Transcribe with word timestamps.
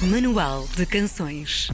Manual 0.00 0.64
de 0.76 0.86
Canções. 0.86 1.72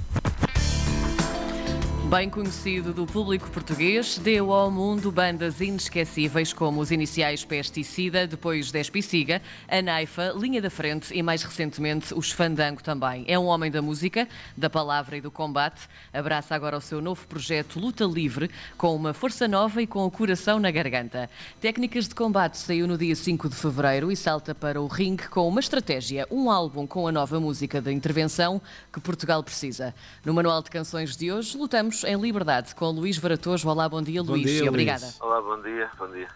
Bem 2.15 2.31
conhecido 2.31 2.95
do 2.95 3.07
público 3.07 3.51
português, 3.51 4.19
deu 4.19 4.53
ao 4.53 4.71
mundo 4.71 5.11
bandas 5.11 5.61
inesquecíveis 5.61 6.53
como 6.53 6.81
os 6.81 6.93
iniciais 6.93 7.45
Pesticida, 7.45 8.25
depois 8.25 8.71
Despiciga, 8.71 9.43
a 9.67 9.83
Naifa, 9.83 10.33
Linha 10.37 10.63
da 10.63 10.71
Frente 10.71 11.13
e 11.13 11.25
mais 11.25 11.43
recentemente 11.43 12.15
os 12.15 12.31
Fandango 12.31 12.85
também. 12.85 13.25
É 13.27 13.37
um 13.37 13.47
homem 13.47 13.69
da 13.69 13.83
música, 13.83 14.29
da 14.57 14.71
palavra 14.71 15.17
e 15.17 15.21
do 15.21 15.29
combate. 15.29 15.89
Abraça 16.13 16.55
agora 16.55 16.77
o 16.77 16.81
seu 16.81 17.03
novo 17.03 17.27
projeto 17.27 17.81
Luta 17.81 18.05
Livre, 18.05 18.49
com 18.79 18.95
uma 18.95 19.13
força 19.13 19.49
nova 19.49 19.83
e 19.83 19.87
com 19.87 20.07
o 20.07 20.11
coração 20.11 20.61
na 20.61 20.71
garganta. 20.71 21.29
Técnicas 21.61 22.07
de 22.07 22.15
Combate 22.15 22.59
saiu 22.59 22.87
no 22.87 22.97
dia 22.97 23.17
5 23.17 23.49
de 23.49 23.57
fevereiro 23.57 24.13
e 24.13 24.15
salta 24.15 24.55
para 24.55 24.81
o 24.81 24.87
ringue 24.87 25.27
com 25.29 25.49
uma 25.49 25.59
estratégia, 25.59 26.29
um 26.31 26.49
álbum 26.49 26.87
com 26.87 27.09
a 27.09 27.13
nova 27.13 27.41
música 27.41 27.83
da 27.83 27.91
intervenção 27.91 28.63
que 28.93 29.01
Portugal 29.01 29.43
precisa. 29.43 29.93
No 30.25 30.33
Manual 30.33 30.63
de 30.63 30.71
Canções 30.71 31.17
de 31.17 31.33
hoje, 31.33 31.59
lutamos 31.59 32.04
em 32.07 32.17
Liberdade 32.21 32.75
com 32.75 32.91
Luís 32.91 33.19
Varatojo. 33.19 33.69
Olá, 33.69 33.89
bom 33.89 34.03
dia, 34.03 34.23
Bom 34.23 34.33
Luís. 34.33 34.47
dia, 34.47 34.65
e 34.65 34.69
obrigada. 34.69 35.05
Luís. 35.07 35.21
Olá, 35.21 35.41
bom 35.41 35.63
dia, 35.63 35.91
bom 35.99 36.11
dia. 36.11 36.29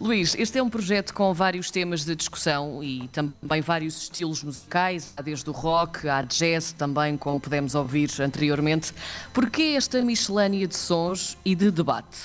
Luís, 0.00 0.34
este 0.36 0.58
é 0.58 0.62
um 0.62 0.68
projeto 0.68 1.14
com 1.14 1.32
vários 1.32 1.70
temas 1.70 2.04
de 2.04 2.16
discussão 2.16 2.82
e 2.82 3.08
também 3.08 3.60
vários 3.60 4.02
estilos 4.02 4.42
musicais, 4.42 5.14
há 5.16 5.22
desde 5.22 5.48
o 5.48 5.52
rock, 5.52 6.08
há 6.08 6.22
jazz 6.22 6.72
também, 6.72 7.16
como 7.16 7.38
pudemos 7.38 7.74
ouvir 7.74 8.10
anteriormente. 8.20 8.92
Porquê 9.32 9.74
esta 9.76 10.02
miscelânea 10.02 10.66
de 10.66 10.76
sons 10.76 11.38
e 11.44 11.54
de 11.54 11.70
debate? 11.70 12.18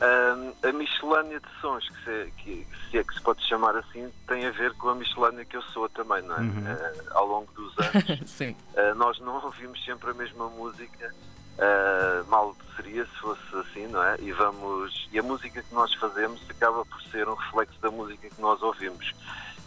A 0.00 0.72
miscelânea 0.72 1.40
de 1.40 1.48
sons, 1.60 1.88
que 1.88 2.04
se, 2.04 2.30
que- 2.38 2.66
se 2.90 2.98
é 2.98 3.04
que 3.04 3.14
se 3.14 3.20
pode 3.22 3.42
chamar 3.46 3.76
assim, 3.76 4.12
tem 4.28 4.44
a 4.46 4.50
ver 4.50 4.72
com 4.74 4.90
a 4.90 4.94
miscelânea 4.94 5.44
que 5.44 5.56
eu 5.56 5.62
sou 5.62 5.88
também, 5.88 6.22
não 6.22 6.36
é? 6.36 6.40
Ah, 6.66 6.92
ao 7.18 7.26
longo 7.26 7.50
dos 7.52 7.72
anos, 7.78 8.04
Sim. 8.30 8.54
ah, 8.76 8.94
nós 8.94 9.18
não 9.20 9.42
ouvimos 9.42 9.82
sempre 9.84 10.10
a 10.10 10.14
mesma 10.14 10.48
música. 10.50 11.14
ah, 11.58 12.22
mal 12.28 12.54
seria 12.76 13.06
se 13.06 13.16
fosse 13.18 13.56
assim, 13.56 13.86
não 13.88 14.02
é? 14.02 14.16
E 14.20 14.32
vamos 14.32 15.08
e 15.12 15.18
a 15.18 15.22
música 15.22 15.62
que 15.62 15.74
nós 15.74 15.92
fazemos 15.94 16.42
acaba 16.50 16.84
por 16.84 17.00
ser 17.04 17.26
um 17.28 17.34
reflexo 17.34 17.80
da 17.80 17.90
música 17.90 18.28
que 18.28 18.40
nós 18.40 18.60
ouvimos. 18.62 19.14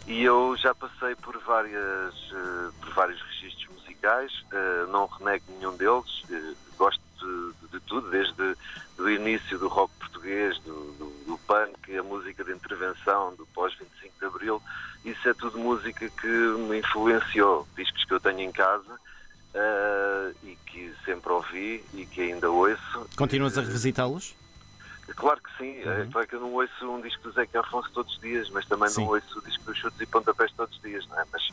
E 0.06 0.22
eu 0.22 0.54
já 0.56 0.72
passei 0.74 1.14
por 1.16 1.36
várias 1.40 2.14
por 2.80 2.90
vários 2.94 3.20
registros 3.22 3.68
musicais, 3.80 4.32
não 4.90 5.06
renego 5.06 5.44
nenhum 5.58 5.76
deles, 5.76 6.22
eh, 6.30 6.54
gosto 6.78 7.00
de, 7.18 7.68
de 7.68 7.80
tudo, 7.80 8.08
desde 8.10 8.56
o 8.98 9.08
início 9.10 9.58
do 9.58 9.68
rock 9.68 9.92
português, 10.20 10.58
do, 10.60 10.92
do, 10.92 11.24
do 11.26 11.38
punk, 11.38 11.96
a 11.96 12.02
música 12.02 12.44
de 12.44 12.52
intervenção, 12.52 13.34
do 13.34 13.46
pós-25 13.46 14.10
de 14.18 14.26
Abril, 14.26 14.62
isso 15.04 15.28
é 15.28 15.34
tudo 15.34 15.58
música 15.58 16.08
que 16.08 16.26
me 16.26 16.78
influenciou, 16.78 17.66
discos 17.76 18.04
que 18.04 18.12
eu 18.12 18.20
tenho 18.20 18.40
em 18.40 18.52
casa 18.52 19.00
eh, 19.54 20.32
e 20.44 20.58
que 20.66 20.94
sempre 21.04 21.32
ouvi 21.32 21.84
e 21.94 22.06
que 22.06 22.20
ainda 22.20 22.50
ouço. 22.50 23.08
Continuas 23.16 23.56
a 23.56 23.62
revisitá-los? 23.62 24.36
Claro 25.16 25.40
que 25.42 25.50
sim, 25.58 25.76
é 25.80 26.06
claro 26.12 26.28
que 26.28 26.36
eu 26.36 26.40
não 26.40 26.52
ouço 26.52 26.88
um 26.88 27.00
disco 27.00 27.22
do 27.24 27.32
Zeca 27.32 27.60
Afonso 27.60 27.90
todos 27.92 28.14
os 28.14 28.20
dias, 28.20 28.48
mas 28.50 28.64
também 28.66 28.88
Sim. 28.88 29.00
não 29.00 29.08
ouço 29.08 29.38
o 29.38 29.42
disco 29.42 29.64
dos 29.64 29.76
chutes 29.76 30.00
e 30.00 30.06
pontapés 30.06 30.52
todos 30.52 30.76
os 30.76 30.82
dias, 30.82 31.04
não 31.08 31.18
é? 31.18 31.24
Mas, 31.32 31.48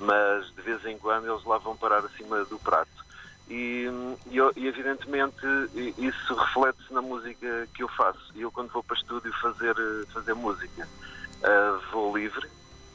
mas 0.00 0.46
de 0.56 0.62
vez 0.62 0.84
em 0.84 0.98
quando 0.98 1.30
eles 1.30 1.44
lá 1.44 1.56
vão 1.58 1.76
parar 1.76 2.04
acima 2.04 2.44
do 2.46 2.58
prato. 2.58 3.05
E, 3.48 3.86
e, 4.26 4.38
e, 4.56 4.66
evidentemente 4.66 5.46
isso 5.98 6.34
reflete-se 6.34 6.92
na 6.92 7.00
música 7.00 7.68
que 7.74 7.82
eu 7.82 7.88
faço. 7.88 8.32
Eu 8.34 8.50
quando 8.50 8.70
vou 8.72 8.82
para 8.82 8.96
estúdio 8.96 9.32
fazer, 9.40 9.76
eh, 9.78 10.06
fazer 10.12 10.34
música, 10.34 10.88
ah, 11.44 11.80
vou 11.92 12.16
livre 12.16 12.48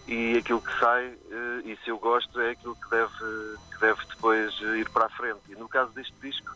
e 0.08 0.38
aquilo 0.38 0.62
que 0.62 0.78
sai, 0.78 1.06
eh, 1.06 1.62
e 1.64 1.78
se 1.84 1.90
eu 1.90 1.98
gosto, 1.98 2.40
é 2.42 2.52
aquilo 2.52 2.76
que 2.76 2.90
deve, 2.90 3.58
que 3.72 3.80
deve 3.80 4.06
depois 4.08 4.54
ir 4.60 4.90
para 4.90 5.06
a 5.06 5.10
frente. 5.10 5.40
E 5.50 5.56
no 5.56 5.70
caso 5.70 5.92
deste 5.94 6.14
disco, 6.22 6.52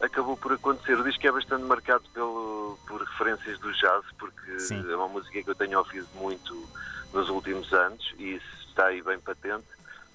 acabou 0.00 0.36
por 0.36 0.52
acontecer. 0.52 0.98
O 0.98 1.04
disco 1.04 1.26
é 1.26 1.32
bastante 1.32 1.64
marcado 1.64 2.04
pelo, 2.12 2.78
por 2.86 3.00
referências 3.00 3.58
do 3.60 3.72
jazz, 3.72 4.04
porque 4.18 4.58
Sim. 4.60 4.84
é 4.90 4.96
uma 4.96 5.08
música 5.08 5.42
que 5.42 5.48
eu 5.48 5.54
tenho 5.54 5.78
ouvido 5.78 6.08
muito 6.14 6.68
nos 7.12 7.28
últimos 7.30 7.72
anos 7.72 8.14
e 8.18 8.34
isso 8.34 8.68
está 8.68 8.86
aí 8.86 9.02
bem 9.02 9.18
patente. 9.18 9.66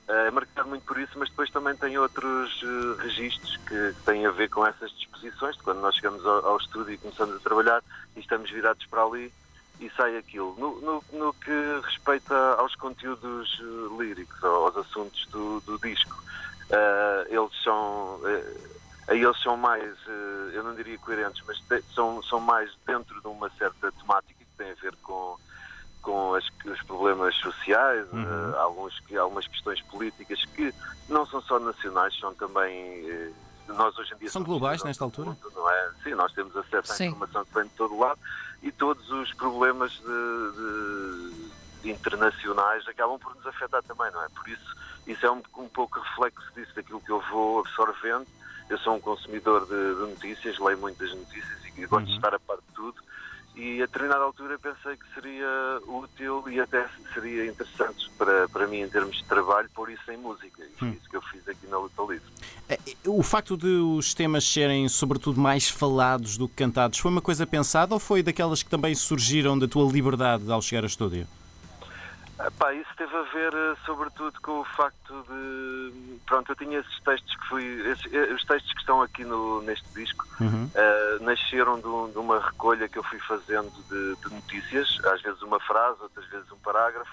É 0.07 0.29
marcado 0.31 0.67
muito 0.67 0.83
por 0.85 0.99
isso, 0.99 1.17
mas 1.17 1.29
depois 1.29 1.49
também 1.51 1.77
tem 1.77 1.97
outros 1.97 2.51
eh, 2.61 3.01
registros 3.01 3.57
que, 3.67 3.95
têm 4.05 4.25
a 4.25 4.31
ver 4.31 4.49
com 4.49 4.65
essas 4.67 4.91
disposições, 4.91 5.55
de 5.55 5.63
quando 5.63 5.79
nós 5.79 5.95
chegamos 5.95 6.25
ao, 6.25 6.45
ao 6.45 6.57
estúdio 6.57 6.93
e 6.93 6.97
começamos 6.97 7.37
a 7.37 7.39
trabalhar 7.39 7.81
e 8.15 8.19
estamos 8.19 8.51
virados 8.51 8.85
para 8.87 9.03
ali 9.03 9.33
e 9.79 9.89
sai 9.91 10.17
aquilo. 10.17 10.55
No, 10.57 10.81
no- 10.81 11.03
no 11.13 11.33
que 11.35 11.51
respeita 11.85 12.35
aos 12.59 12.75
conteúdos 12.75 13.49
eh, 13.61 13.97
líricos, 14.03 14.43
aos 14.43 14.75
assuntos 14.75 15.25
do, 15.31 15.61
do 15.61 15.79
disco, 15.79 16.15
eh, 16.69 17.25
eles 17.29 17.63
são. 17.63 18.19
eh, 18.25 18.71
aí 19.07 19.21
eles 19.21 19.41
são 19.41 19.55
mais, 19.57 19.97
eu 20.53 20.63
não 20.63 20.75
diria 20.75 20.97
coerentes, 20.97 21.41
mas 21.47 21.57
são, 21.93 22.21
são 22.23 22.39
mais 22.39 22.69
dentro 22.87 23.21
de 23.21 23.27
uma 23.27 23.49
certa 23.57 23.91
temática 23.93 24.35
que 24.45 24.57
tem 24.57 24.71
a 24.71 24.75
ver 24.75 24.95
com, 25.01 25.37
com 26.03 26.35
as- 26.35 26.47
os 26.65 26.83
problemas 26.83 27.33
sociais, 27.37 28.05
eh, 28.13 28.57
alguns, 28.59 28.99
que- 28.99 29.17
algumas 29.17 29.47
questões 29.47 29.81
políticas 29.83 30.39
que 30.53 30.71
não 31.07 31.25
são 31.25 31.41
só 31.41 31.57
nacionais, 31.59 32.15
são 32.19 32.35
também. 32.35 33.09
eh, 33.09 33.31
nós 33.69 33.97
hoje 33.97 34.13
em 34.13 34.17
dia 34.17 34.29
São 34.29 34.43
globais 34.43 34.83
nesta 34.83 35.05
altura? 35.05 35.29
mundo, 35.29 35.51
não 35.55 35.69
é? 35.69 35.91
Sim, 36.03 36.13
nós 36.15 36.31
temos 36.33 36.53
acesso 36.57 36.91
à 36.91 36.95
Sim. 36.97 37.05
informação 37.07 37.45
que 37.45 37.53
vem 37.55 37.63
de 37.63 37.69
todo 37.71 37.97
lado 37.97 38.19
e 38.61 38.71
todos 38.73 39.09
os 39.09 39.33
problemas 39.35 39.91
de- 39.93 40.03
de- 40.03 41.51
de 41.83 41.89
internacionais 41.91 42.85
acabam 42.87 43.17
por 43.17 43.33
nos 43.35 43.45
afetar 43.47 43.81
também, 43.83 44.11
não 44.11 44.21
é? 44.21 44.27
Por 44.29 44.47
isso, 44.49 44.75
isso 45.07 45.25
é 45.25 45.31
um, 45.31 45.41
um 45.57 45.69
pouco 45.69 45.99
reflexo 45.99 46.43
disso, 46.55 46.75
daquilo 46.75 46.99
que 47.01 47.11
eu 47.11 47.21
vou 47.31 47.59
absorvendo. 47.61 48.27
Eu 48.69 48.77
sou 48.79 48.95
um 48.95 48.99
consumidor 48.99 49.65
de, 49.65 49.95
de 49.95 50.11
notícias, 50.11 50.57
leio 50.59 50.77
muitas 50.77 51.13
notícias 51.13 51.59
e 51.77 51.85
gosto 51.85 52.05
de 52.07 52.15
estar 52.15 52.33
a 52.35 52.39
par 52.39 52.57
de 52.57 52.73
tudo. 52.75 52.95
E 53.55 53.83
a 53.83 53.85
determinada 53.85 54.23
altura 54.23 54.57
pensei 54.57 54.97
que 54.97 55.05
seria 55.13 55.79
útil 55.87 56.43
e 56.49 56.59
até 56.59 56.87
seria 57.13 57.45
interessante 57.45 58.09
para, 58.17 58.49
para 58.49 58.65
mim, 58.67 58.81
em 58.81 58.89
termos 58.89 59.17
de 59.17 59.23
trabalho, 59.25 59.69
pôr 59.75 59.91
isso 59.91 60.11
em 60.11 60.17
música. 60.17 60.63
E 60.63 60.79
foi 60.79 60.89
isso 60.89 61.07
que 61.07 61.15
eu 61.15 61.21
fiz 61.21 61.47
aqui 61.47 61.67
na 61.67 61.77
Luta 61.77 62.01
Livre. 62.01 62.27
Eh, 62.67 62.79
O 63.05 63.21
facto 63.21 63.55
de 63.55 63.67
os 63.67 64.13
temas 64.15 64.43
serem, 64.43 64.89
sobretudo, 64.89 65.39
mais 65.39 65.69
falados 65.69 66.35
do 66.35 66.47
que 66.47 66.55
cantados, 66.55 66.97
foi 66.97 67.11
uma 67.11 67.21
coisa 67.21 67.45
pensada 67.45 67.93
ou 67.93 67.99
foi 67.99 68.23
daquelas 68.23 68.63
que 68.63 68.69
também 68.69 68.95
surgiram 68.95 69.57
da 69.57 69.67
tua 69.67 69.89
liberdade 69.91 70.51
ao 70.51 70.61
chegar 70.61 70.81
ao 70.81 70.87
estúdio? 70.87 71.27
Pá, 72.51 72.73
isso 72.73 72.89
teve 72.97 73.15
a 73.15 73.21
ver, 73.23 73.53
eh, 73.53 73.75
sobretudo, 73.85 74.33
com 74.41 74.59
o 74.61 74.65
facto 74.65 75.23
de. 75.29 76.19
Pronto, 76.25 76.51
eu 76.51 76.55
tinha 76.55 76.79
esses 76.79 76.99
textos 77.01 77.35
que 77.37 77.47
fui. 77.47 77.91
esses- 77.91 78.13
eh, 78.13 78.33
os 78.33 78.43
textos 78.45 78.73
que 78.73 78.79
estão 78.79 79.01
aqui 79.01 79.23
no, 79.23 79.61
neste 79.61 79.87
disco 79.95 80.25
Uhum. 80.41 80.69
eh, 80.75 81.17
nasceram 81.21 81.79
de, 81.79 81.87
um- 81.87 82.11
de 82.11 82.17
uma 82.17 82.39
recolha 82.39 82.89
que 82.89 82.97
eu 82.99 83.03
fui 83.03 83.19
fazendo 83.21 83.71
de, 83.89 84.15
de 84.17 84.33
notícias, 84.35 84.87
às 85.05 85.21
vezes 85.21 85.41
uma 85.41 85.59
frase, 85.61 86.01
outras 86.01 86.25
vezes 86.29 86.51
um 86.51 86.59
parágrafo, 86.59 87.11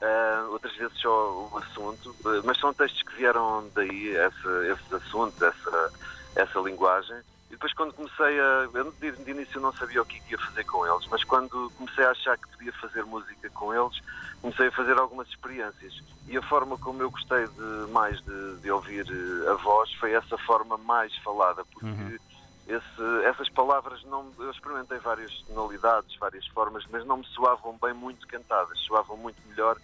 eh, 0.00 0.40
outras 0.50 0.74
vezes 0.76 0.96
só 1.00 1.48
um 1.52 1.58
assunto, 1.58 2.16
mas 2.44 2.58
são 2.60 2.72
textos 2.74 3.02
que 3.02 3.16
vieram 3.16 3.70
daí, 3.74 4.16
essa, 4.16 4.66
esses 4.66 4.92
assuntos, 4.92 5.40
essa, 5.42 5.90
essa 6.36 6.58
linguagem. 6.60 7.22
E 7.50 7.54
depois 7.54 7.74
quando 7.74 7.92
comecei 7.94 8.38
a. 8.40 8.70
Eu 8.72 8.92
de, 9.00 9.10
de 9.24 9.30
início 9.32 9.60
não 9.60 9.72
sabia 9.72 10.00
o 10.00 10.06
que 10.06 10.22
ia 10.30 10.38
fazer 10.38 10.64
com 10.66 10.86
eles, 10.86 11.04
mas 11.10 11.24
quando 11.24 11.70
comecei 11.72 12.04
a 12.04 12.10
achar 12.12 12.38
que 12.38 12.48
podia 12.56 12.72
fazer 12.74 13.04
música 13.04 13.50
com 13.50 13.74
eles, 13.74 13.98
comecei 14.40 14.68
a 14.68 14.72
fazer 14.72 14.96
algumas 15.00 15.28
experiências. 15.28 15.92
E 16.28 16.38
a 16.38 16.42
forma 16.42 16.78
como 16.78 17.02
eu 17.02 17.10
gostei 17.10 17.48
de, 17.48 17.90
mais 17.92 18.20
de, 18.22 18.58
de 18.60 18.70
ouvir 18.70 19.04
eh, 19.10 19.50
a 19.50 19.54
voz 19.54 19.92
foi 19.94 20.12
essa 20.12 20.38
forma 20.38 20.78
mais 20.78 21.12
falada, 21.24 21.64
porque 21.72 22.20
esse- 22.68 23.24
essas 23.24 23.50
palavras 23.50 24.00
não. 24.04 24.32
Eu 24.38 24.50
experimentei 24.52 24.98
várias 25.00 25.32
tonalidades, 25.42 26.16
várias 26.20 26.46
formas, 26.48 26.84
mas 26.88 27.04
não 27.04 27.16
me 27.16 27.26
soavam 27.34 27.76
bem 27.82 27.92
muito 27.94 28.28
cantadas, 28.28 28.78
soavam 28.86 29.16
muito 29.16 29.38
melhor 29.48 29.76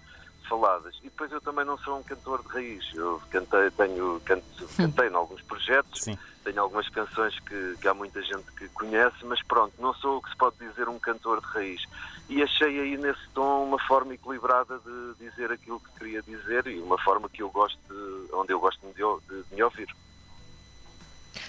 faladas. 0.49 0.95
E 1.01 1.05
depois 1.05 1.31
eu 1.31 1.41
também 1.41 1.65
não 1.65 1.79
sou 1.79 1.99
um 1.99 2.03
cantor 2.03 2.43
de 2.43 2.49
raiz. 2.49 2.85
Eu 2.95 3.21
cantei, 3.31 3.71
tenho, 3.71 4.21
canto, 4.25 4.45
cantei 4.77 5.09
em 5.09 5.15
alguns 5.15 5.43
projetos, 5.43 6.03
Sim. 6.03 6.19
tenho 6.45 6.61
algumas 6.61 6.89
canções 6.89 7.39
que, 7.41 7.77
que 7.81 7.89
há 7.89 7.95
muita 7.95 8.23
gente 8.23 8.51
que 8.53 8.69
conhece, 8.69 9.25
mas 9.25 9.43
pronto, 9.43 9.75
não 9.79 9.95
sou 9.95 10.19
o 10.19 10.23
que 10.23 10.31
se 10.31 10.37
pode 10.37 10.57
dizer 10.59 10.89
um 10.89 10.99
cantor 10.99 11.41
de 11.41 11.47
raiz. 11.47 11.83
E 12.29 12.43
achei 12.43 12.81
aí 12.81 12.97
nesse 12.97 13.29
tom 13.35 13.65
uma 13.65 13.79
forma 13.79 14.15
equilibrada 14.15 14.79
de 14.79 15.25
dizer 15.25 15.53
aquilo 15.53 15.81
que 15.81 15.99
queria 15.99 16.23
dizer 16.23 16.67
e 16.67 16.81
uma 16.81 16.99
forma 16.99 17.29
que 17.29 17.43
eu 17.43 17.51
gosto 17.51 17.79
de, 17.89 18.35
onde 18.35 18.53
eu 18.53 18.59
gosto 18.59 18.81
de, 18.87 18.95
de, 18.95 19.43
de 19.43 19.55
me 19.55 19.63
ouvir. 19.63 19.89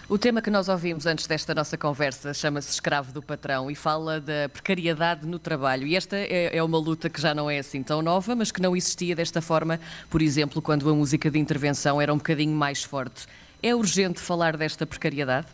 O 0.09 0.17
tema 0.17 0.41
que 0.41 0.49
nós 0.49 0.69
ouvimos 0.69 1.05
antes 1.05 1.27
desta 1.27 1.53
nossa 1.53 1.77
conversa 1.77 2.33
chama-se 2.33 2.71
Escravo 2.71 3.11
do 3.11 3.21
Patrão 3.21 3.69
e 3.69 3.75
fala 3.75 4.21
da 4.21 4.47
precariedade 4.47 5.27
no 5.27 5.37
trabalho. 5.37 5.85
E 5.85 5.97
esta 5.97 6.15
é, 6.15 6.55
é 6.55 6.63
uma 6.63 6.77
luta 6.77 7.09
que 7.09 7.19
já 7.19 7.35
não 7.35 7.49
é 7.49 7.59
assim 7.59 7.83
tão 7.83 8.01
nova, 8.01 8.33
mas 8.33 8.49
que 8.49 8.61
não 8.61 8.73
existia 8.73 9.13
desta 9.13 9.41
forma, 9.41 9.81
por 10.09 10.21
exemplo, 10.21 10.61
quando 10.61 10.89
a 10.89 10.93
música 10.93 11.29
de 11.29 11.37
intervenção 11.37 11.99
era 11.99 12.13
um 12.13 12.17
bocadinho 12.17 12.55
mais 12.55 12.85
forte. 12.85 13.27
É 13.61 13.75
urgente 13.75 14.21
falar 14.21 14.55
desta 14.55 14.85
precariedade? 14.85 15.47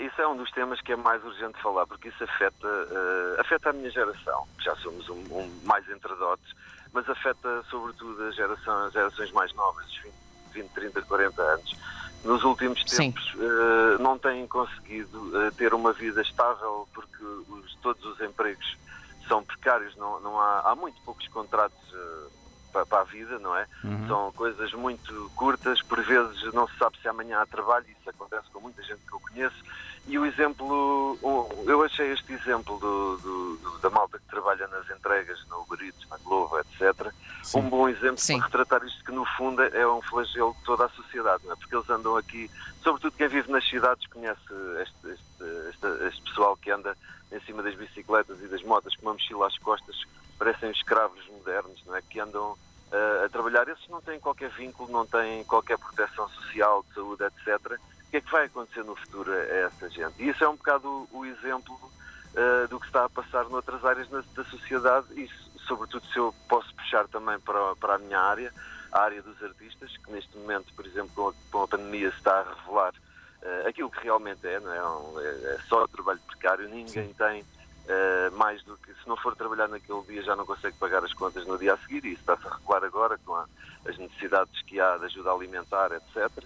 Isso 0.00 0.20
é 0.20 0.26
um 0.26 0.36
dos 0.36 0.50
temas 0.50 0.80
que 0.80 0.90
é 0.90 0.96
mais 0.96 1.22
urgente 1.24 1.62
falar, 1.62 1.86
porque 1.86 2.08
isso 2.08 2.24
afeta, 2.24 2.66
eh, 2.66 3.40
afeta 3.40 3.70
a 3.70 3.72
minha 3.72 3.90
geração. 3.90 4.48
Já 4.58 4.74
somos 4.76 5.08
um, 5.08 5.22
um 5.30 5.60
mais 5.62 5.88
entredotes, 5.88 6.52
mas 6.92 7.08
afeta 7.08 7.62
sobretudo 7.70 8.20
a 8.24 8.32
geração, 8.32 8.86
as 8.86 8.92
gerações 8.92 9.30
mais 9.30 9.54
novas, 9.54 9.86
20, 10.02 10.12
20 10.54 10.70
30, 10.70 11.02
40 11.02 11.40
anos. 11.40 11.91
Nos 12.24 12.44
últimos 12.44 12.84
tempos 12.84 13.34
uh, 13.34 14.00
não 14.00 14.16
têm 14.16 14.46
conseguido 14.46 15.18
uh, 15.18 15.50
ter 15.52 15.74
uma 15.74 15.92
vida 15.92 16.22
estável 16.22 16.86
porque 16.94 17.24
os, 17.24 17.74
todos 17.82 18.04
os 18.04 18.20
empregos 18.20 18.78
são 19.26 19.42
precários, 19.42 19.96
não, 19.96 20.20
não 20.20 20.40
há, 20.40 20.70
há 20.70 20.76
muito 20.76 21.00
poucos 21.02 21.26
contratos 21.28 21.78
uh, 21.92 22.30
para, 22.72 22.86
para, 22.86 23.00
a 23.00 23.04
vida, 23.04 23.38
não 23.40 23.56
é? 23.56 23.66
Uhum. 23.82 24.06
São 24.06 24.32
coisas 24.32 24.72
muito 24.72 25.30
curtas, 25.34 25.82
por 25.82 26.00
vezes 26.02 26.52
não 26.52 26.68
se 26.68 26.76
sabe 26.78 26.96
se 27.00 27.08
amanhã 27.08 27.40
há 27.40 27.46
trabalho, 27.46 27.86
isso 27.88 28.08
acontece 28.08 28.48
com 28.52 28.60
muita 28.60 28.82
gente 28.82 29.00
que 29.06 29.14
eu 29.14 29.20
conheço. 29.20 29.64
E 30.06 30.18
o 30.18 30.26
exemplo, 30.26 31.16
eu 31.64 31.82
achei 31.84 32.10
este 32.12 32.32
exemplo 32.32 32.76
do, 32.78 33.16
do, 33.18 33.56
do, 33.56 33.78
da 33.78 33.88
malta 33.88 34.18
que 34.18 34.26
trabalha 34.26 34.66
nas 34.66 34.90
entregas, 34.90 35.38
no 35.48 35.60
Uber 35.60 35.80
Eats, 35.80 36.08
na 36.10 36.16
Globo, 36.18 36.58
etc., 36.58 37.12
Sim. 37.44 37.60
um 37.60 37.68
bom 37.68 37.88
exemplo 37.88 38.18
Sim. 38.18 38.38
para 38.38 38.46
retratar 38.46 38.84
isto 38.84 39.04
que 39.04 39.12
no 39.12 39.24
fundo 39.24 39.62
é 39.62 39.86
um 39.86 40.02
flagelo 40.02 40.54
de 40.54 40.64
toda 40.64 40.86
a 40.86 40.88
sociedade, 40.88 41.44
não 41.44 41.52
é? 41.52 41.56
porque 41.56 41.74
eles 41.74 41.88
andam 41.88 42.16
aqui, 42.16 42.50
sobretudo 42.82 43.16
quem 43.16 43.28
vive 43.28 43.50
nas 43.50 43.68
cidades 43.68 44.04
conhece 44.08 44.40
este, 44.82 45.08
este, 45.08 45.68
este, 45.70 46.06
este 46.08 46.22
pessoal 46.22 46.56
que 46.56 46.70
anda 46.70 46.96
em 47.30 47.40
cima 47.40 47.62
das 47.62 47.74
bicicletas 47.74 48.40
e 48.42 48.48
das 48.48 48.62
motas 48.62 48.94
com 48.96 49.06
uma 49.06 49.12
mochila 49.14 49.46
às 49.46 49.56
costas, 49.58 49.96
parecem 50.36 50.70
escravos 50.72 51.24
modernos, 51.28 51.80
não 51.86 51.96
é? 51.96 52.02
que 52.02 52.18
andam 52.20 52.52
uh, 52.52 53.24
a 53.24 53.28
trabalhar. 53.28 53.68
Esses 53.68 53.88
não 53.88 54.00
têm 54.00 54.20
qualquer 54.20 54.50
vínculo, 54.50 54.90
não 54.90 55.06
têm 55.06 55.44
qualquer 55.44 55.78
proteção 55.78 56.28
social, 56.28 56.84
de 56.88 56.94
saúde, 56.94 57.24
etc., 57.24 57.78
que 58.12 58.18
é 58.18 58.20
que 58.20 58.30
vai 58.30 58.44
acontecer 58.44 58.84
no 58.84 58.94
futuro 58.94 59.32
a 59.32 59.36
essa 59.36 59.88
gente? 59.88 60.22
E 60.22 60.28
isso 60.28 60.44
é 60.44 60.48
um 60.48 60.54
bocado 60.54 60.86
o, 60.86 61.20
o 61.20 61.24
exemplo 61.24 61.74
uh, 61.74 62.68
do 62.68 62.78
que 62.78 62.86
está 62.86 63.06
a 63.06 63.08
passar 63.08 63.48
noutras 63.48 63.82
áreas 63.82 64.08
na, 64.10 64.22
da 64.36 64.44
sociedade 64.44 65.06
e, 65.16 65.26
sobretudo, 65.66 66.04
se 66.08 66.18
eu 66.18 66.34
posso 66.46 66.74
puxar 66.74 67.08
também 67.08 67.40
para, 67.40 67.74
para 67.76 67.94
a 67.94 67.98
minha 67.98 68.20
área, 68.20 68.52
a 68.92 69.00
área 69.00 69.22
dos 69.22 69.42
artistas, 69.42 69.96
que 69.96 70.12
neste 70.12 70.36
momento, 70.36 70.74
por 70.74 70.86
exemplo, 70.86 71.10
com 71.14 71.28
a, 71.28 71.32
com 71.50 71.62
a 71.62 71.68
pandemia 71.68 72.10
se 72.10 72.18
está 72.18 72.40
a 72.40 72.54
revelar 72.54 72.92
uh, 72.92 73.66
aquilo 73.66 73.90
que 73.90 74.02
realmente 74.02 74.46
é, 74.46 74.60
não 74.60 75.18
é? 75.18 75.24
é, 75.24 75.54
é 75.54 75.58
só 75.66 75.86
trabalho 75.86 76.20
precário, 76.26 76.68
ninguém 76.68 77.08
Sim. 77.08 77.14
tem 77.14 77.40
uh, 77.40 78.36
mais 78.36 78.62
do 78.64 78.76
que, 78.76 78.92
se 78.92 79.08
não 79.08 79.16
for 79.16 79.34
trabalhar 79.34 79.68
naquele 79.68 80.02
dia, 80.02 80.22
já 80.22 80.36
não 80.36 80.44
consegue 80.44 80.76
pagar 80.76 81.02
as 81.02 81.14
contas 81.14 81.46
no 81.46 81.56
dia 81.56 81.72
a 81.72 81.78
seguir, 81.78 82.04
e 82.04 82.12
isso 82.12 82.20
está-se 82.20 82.46
a 82.46 82.56
revelar 82.58 82.84
agora 82.84 83.18
com 83.24 83.34
a, 83.34 83.46
as 83.88 83.96
necessidades 83.96 84.60
que 84.66 84.78
há 84.78 84.98
de 84.98 85.06
ajuda 85.06 85.30
alimentar, 85.30 85.92
etc. 85.92 86.44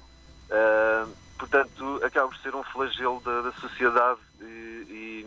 Uh, 0.48 1.25
portanto, 1.38 2.00
acaba 2.04 2.28
por 2.28 2.38
ser 2.38 2.54
um 2.54 2.62
flagelo 2.64 3.20
da, 3.20 3.42
da 3.42 3.52
sociedade 3.52 4.20
e, 4.40 4.44
e, 4.44 5.26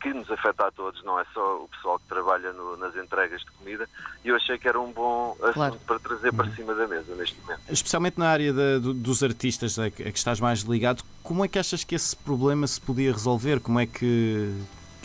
que 0.00 0.12
nos 0.12 0.30
afeta 0.30 0.66
a 0.66 0.70
todos, 0.70 1.02
não 1.04 1.18
é 1.18 1.24
só 1.32 1.64
o 1.64 1.68
pessoal 1.68 1.98
que 1.98 2.06
trabalha 2.06 2.52
no, 2.52 2.76
nas 2.76 2.94
entregas 2.96 3.40
de 3.40 3.50
comida. 3.52 3.88
E 4.24 4.28
eu 4.28 4.36
achei 4.36 4.58
que 4.58 4.68
era 4.68 4.78
um 4.80 4.92
bom 4.92 5.36
assunto 5.40 5.54
claro. 5.54 5.80
para 5.86 5.98
trazer 5.98 6.32
para 6.32 6.50
cima 6.54 6.74
da 6.74 6.86
mesa 6.86 7.14
neste 7.14 7.40
momento. 7.40 7.60
Especialmente 7.68 8.18
na 8.18 8.28
área 8.28 8.52
de, 8.52 8.80
dos 8.94 9.22
artistas 9.22 9.78
a 9.78 9.90
que, 9.90 10.02
a 10.02 10.12
que 10.12 10.18
estás 10.18 10.38
mais 10.38 10.60
ligado, 10.60 11.02
como 11.22 11.44
é 11.44 11.48
que 11.48 11.58
achas 11.58 11.82
que 11.82 11.94
esse 11.94 12.14
problema 12.14 12.66
se 12.66 12.80
podia 12.80 13.12
resolver? 13.12 13.58
Como 13.60 13.80
é 13.80 13.86
que, 13.86 14.54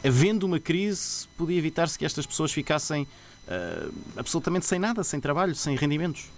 havendo 0.05 0.45
uma 0.45 0.59
crise, 0.59 1.27
podia 1.37 1.57
evitar-se 1.57 1.97
que 1.97 2.05
estas 2.05 2.25
pessoas 2.25 2.51
ficassem 2.51 3.03
uh, 3.47 3.93
absolutamente 4.17 4.65
sem 4.65 4.77
nada, 4.77 5.03
sem 5.03 5.19
trabalho, 5.19 5.55
sem 5.55 5.75
rendimentos? 5.75 6.29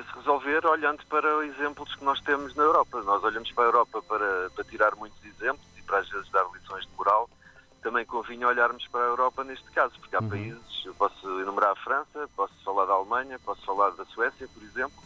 Isso 0.00 0.12
podia-se 0.12 0.12
resolver 0.16 0.66
olhando 0.66 1.04
para 1.06 1.46
exemplos 1.46 1.94
que 1.94 2.04
nós 2.04 2.20
temos 2.20 2.54
na 2.54 2.62
Europa. 2.62 3.02
Nós 3.02 3.22
olhamos 3.22 3.50
para 3.52 3.64
a 3.64 3.66
Europa 3.66 4.02
para, 4.02 4.50
para 4.50 4.64
tirar 4.64 4.94
muitos 4.96 5.22
exemplos 5.24 5.66
e 5.76 5.82
para 5.82 5.98
às 5.98 6.08
vezes 6.08 6.30
dar 6.30 6.44
lições 6.52 6.86
de 6.86 6.92
moral. 6.96 7.28
Também 7.82 8.04
convinha 8.04 8.48
olharmos 8.48 8.86
para 8.88 9.00
a 9.00 9.08
Europa 9.08 9.44
neste 9.44 9.70
caso, 9.70 9.98
porque 10.00 10.16
há 10.16 10.20
uhum. 10.20 10.28
países, 10.28 10.82
eu 10.84 10.94
posso 10.94 11.40
enumerar 11.40 11.72
a 11.72 11.76
França, 11.76 12.28
posso 12.36 12.54
falar 12.64 12.86
da 12.86 12.92
Alemanha, 12.92 13.38
posso 13.38 13.64
falar 13.64 13.90
da 13.90 14.04
Suécia, 14.06 14.48
por 14.48 14.62
exemplo, 14.62 15.02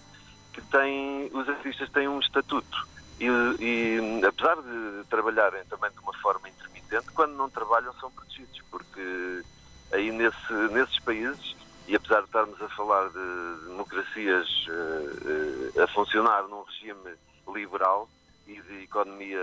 que 0.53 0.61
têm, 0.63 1.31
os 1.33 1.49
artistas 1.49 1.91
têm 1.91 2.09
um 2.09 2.21
estatuto. 2.21 2.89
E, 3.21 3.27
e 3.61 4.27
apesar 4.27 4.57
de 4.57 5.05
trabalharem 5.09 5.65
também 5.67 5.91
de 5.93 6.01
uma 6.01 6.13
forma 6.15 6.49
intermitente, 6.49 7.13
quando 7.13 7.35
não 7.35 7.49
trabalham 7.49 7.93
são 7.95 8.11
protegidos, 8.11 8.61
porque 8.71 9.43
aí 9.93 10.11
nesse, 10.11 10.53
nesses 10.73 10.99
países 11.01 11.55
e 11.87 11.95
apesar 11.95 12.21
de 12.21 12.27
estarmos 12.27 12.61
a 12.63 12.69
falar 12.71 13.09
de 13.09 13.67
democracias 13.69 14.49
uh, 14.69 15.79
uh, 15.79 15.83
a 15.83 15.87
funcionar 15.89 16.45
num 16.45 16.63
regime 16.63 17.15
liberal 17.53 18.09
e 18.47 18.61
de 18.61 18.83
economia 18.85 19.39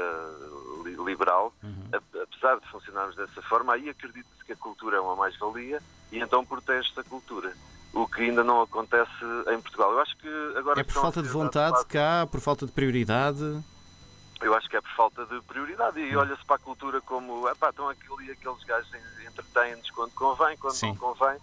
li 0.83 0.95
liberal, 0.95 1.53
uhum. 1.63 1.89
apesar 1.93 2.59
de 2.59 2.67
funcionarmos 2.69 3.15
dessa 3.15 3.41
forma, 3.43 3.73
aí 3.73 3.89
acredita-se 3.89 4.45
que 4.45 4.53
a 4.53 4.55
cultura 4.55 4.97
é 4.97 4.99
uma 4.99 5.15
mais-valia 5.15 5.81
e 6.11 6.19
então 6.19 6.45
protege-se 6.45 6.99
a 6.99 7.03
cultura. 7.03 7.53
O 7.93 8.07
que 8.07 8.21
ainda 8.21 8.43
não 8.43 8.61
acontece 8.61 9.11
em 9.53 9.59
Portugal. 9.59 9.91
Eu 9.91 9.99
acho 9.99 10.15
que 10.17 10.27
agora. 10.55 10.79
É 10.79 10.83
por 10.83 10.93
falta 10.93 11.21
de 11.21 11.27
vontade 11.27 11.85
cá, 11.88 12.25
por 12.31 12.39
falta 12.39 12.65
de 12.65 12.71
prioridade? 12.71 13.61
Eu 14.39 14.55
acho 14.55 14.69
que 14.69 14.77
é 14.77 14.81
por 14.81 14.91
falta 14.91 15.25
de 15.25 15.41
prioridade 15.41 15.99
e 15.99 16.15
uhum. 16.15 16.21
olha-se 16.21 16.43
para 16.45 16.55
a 16.55 16.59
cultura 16.59 17.01
como 17.01 17.47
epá, 17.49 17.69
estão 17.69 17.89
aquilo 17.89 18.21
e 18.21 18.31
aqueles 18.31 18.63
gajos 18.63 18.89
entretêm-nos 19.27 19.89
quando 19.91 20.11
convém, 20.13 20.57
quando 20.57 20.73
Sim. 20.73 20.88
não 20.88 20.95
convém 20.95 21.38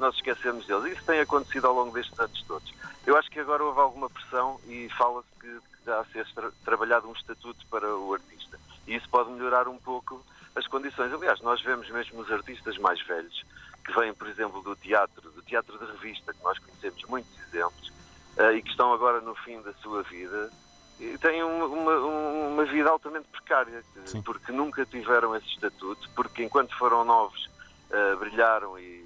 nós 0.00 0.16
esquecemos 0.16 0.66
deles. 0.66 0.96
Isso 0.96 1.04
tem 1.04 1.20
acontecido 1.20 1.66
ao 1.66 1.74
longo 1.74 1.92
destes 1.92 2.18
anos 2.18 2.42
todos. 2.42 2.72
Eu 3.06 3.16
acho 3.16 3.30
que 3.30 3.38
agora 3.38 3.62
houve 3.62 3.80
alguma 3.80 4.10
pressão 4.10 4.60
e 4.66 4.88
fala-se 4.96 5.28
que 5.40 5.60
está 5.78 6.00
a 6.00 6.04
ser 6.06 6.26
tra 6.34 6.50
trabalhado 6.64 7.08
um 7.08 7.12
estatuto 7.12 7.64
para 7.70 7.94
o 7.96 8.14
artista. 8.14 8.58
E 8.86 8.94
isso 8.96 9.08
pode 9.08 9.30
melhorar 9.30 9.68
um 9.68 9.78
pouco 9.78 10.24
as 10.56 10.66
condições. 10.66 11.12
Aliás, 11.12 11.40
nós 11.40 11.62
vemos 11.62 11.88
mesmo 11.90 12.20
os 12.20 12.30
artistas 12.30 12.76
mais 12.78 13.00
velhos, 13.06 13.44
que 13.84 13.92
vêm, 13.92 14.12
por 14.12 14.28
exemplo, 14.28 14.62
do 14.62 14.74
teatro, 14.76 15.30
do 15.30 15.42
teatro 15.42 15.78
de 15.78 15.84
revista, 15.92 16.32
que 16.32 16.42
nós 16.42 16.58
conhecemos 16.58 17.04
muitos 17.04 17.30
exemplos, 17.48 17.88
uh, 18.36 18.52
e 18.52 18.62
que 18.62 18.70
estão 18.70 18.92
agora 18.92 19.20
no 19.20 19.34
fim 19.36 19.60
da 19.62 19.72
sua 19.74 20.02
vida, 20.02 20.50
e 20.98 21.16
têm 21.18 21.42
uma, 21.42 21.66
uma, 21.66 21.96
uma 21.96 22.64
vida 22.64 22.90
altamente 22.90 23.26
precária, 23.28 23.82
Sim. 24.04 24.20
porque 24.22 24.52
nunca 24.52 24.84
tiveram 24.84 25.34
esse 25.34 25.46
estatuto, 25.48 26.10
porque 26.14 26.44
enquanto 26.44 26.76
foram 26.76 27.04
novos, 27.04 27.48
uh, 27.90 28.16
brilharam 28.18 28.78
e 28.78 28.99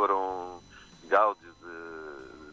foram 0.00 0.62
gáudios 1.08 1.54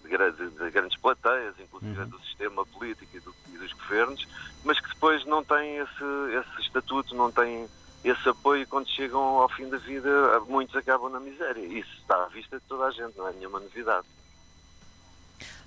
de, 0.04 0.10
de, 0.10 0.50
de, 0.50 0.70
grandes 0.70 1.00
plateias, 1.00 1.56
inclusive 1.58 1.98
uhum. 1.98 2.10
do 2.10 2.20
sistema 2.20 2.66
político 2.66 3.16
e, 3.16 3.20
do, 3.22 3.34
e, 3.54 3.58
dos 3.58 3.72
governos, 3.72 4.28
mas 4.66 4.78
que 4.82 4.90
depois 4.90 5.24
não 5.26 5.42
têm 5.46 5.78
esse, 5.78 6.04
esse 6.38 6.62
estatuto, 6.62 7.16
não 7.16 7.32
têm 7.32 7.70
esse 8.04 8.28
apoio 8.28 8.64
e 8.64 8.66
quando 8.66 8.90
chegam 8.90 9.22
ao 9.22 9.48
fim 9.48 9.70
da 9.70 9.78
vida, 9.78 10.42
muitos 10.50 10.76
acabam 10.76 11.10
na 11.10 11.22
miséria. 11.22 11.62
Isso 11.62 11.90
está 12.02 12.26
à 12.26 12.28
vista 12.28 12.60
de 12.60 12.66
toda 12.66 12.84
a 12.84 12.92
gente, 12.92 13.18
não 13.18 13.30
é 13.30 13.32
nenhuma 13.32 13.62
novidade. 13.62 14.06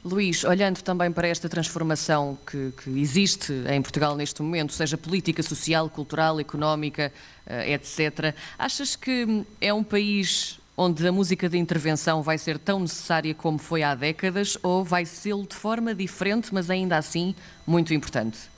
Luís, 0.05 0.45
olhando 0.45 0.83
também 0.83 1.11
para 1.11 1.29
esta 1.29 1.49
transformação 1.49 2.37
que, 2.47 2.73
que, 2.73 2.91
existe 2.91 3.53
em 3.71 3.81
Portugal 3.81 4.15
neste 4.17 4.43
momento, 4.43 4.73
seja 4.73 4.99
política, 4.99 5.43
social, 5.43 5.89
cultural, 5.89 6.41
económica, 6.41 7.13
eh, 7.47 7.73
etc., 7.73 8.35
achas 8.59 8.97
que 8.97 9.45
é 9.61 9.73
um 9.75 9.85
país 9.85 10.60
onde 10.77 11.07
a 11.07 11.13
música 11.13 11.49
de 11.49 11.59
intervenção 11.59 12.23
vai 12.23 12.39
ser 12.39 12.59
tão 12.59 12.81
necessária 12.81 13.35
como 13.35 13.59
foi 13.59 13.83
há 13.83 13.95
décadas 13.95 14.57
ou 14.63 14.85
vai 14.85 15.05
ser 15.05 15.37
de 15.47 15.55
forma 15.55 15.95
diferente, 15.95 16.53
mas 16.53 16.71
ainda 16.71 16.97
assim 16.97 17.35
muito 17.67 17.93
importante? 17.93 18.51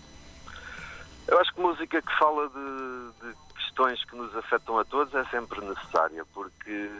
Eu 1.26 1.38
acho 1.38 1.54
que 1.54 1.60
música 1.60 2.02
que 2.02 2.18
fala 2.18 2.48
de, 2.48 3.26
de 3.26 3.36
questões 3.54 4.04
que 4.04 4.16
nos 4.16 4.34
afetam 4.36 4.78
a 4.78 4.84
todos 4.84 5.14
é 5.14 5.24
sempre 5.26 5.60
necessária, 5.64 6.24
porque 6.34 6.90